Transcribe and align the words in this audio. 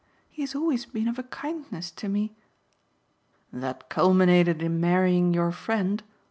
He 0.31 0.41
has 0.41 0.55
always 0.55 0.87
been 0.87 1.07
of 1.07 1.19
a 1.19 1.23
kindness 1.23 1.91
to 1.91 2.09
me!" 2.09 2.35
"That 3.53 3.87
culminated 3.87 4.63
in 4.63 4.81
marrying 4.81 5.31
your 5.31 5.51
friend?" 5.51 6.01